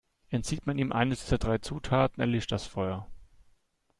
[0.29, 3.07] Entzieht man ihm eines dieser drei Zutaten, erlischt das Feuer.